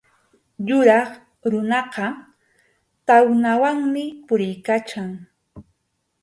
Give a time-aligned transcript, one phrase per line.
[0.67, 1.09] Yuyaq
[1.51, 2.05] runaqa
[3.07, 5.09] tawnawanmi puriykachan.